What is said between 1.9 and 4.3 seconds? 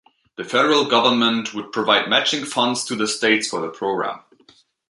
matching funds to the states for the program.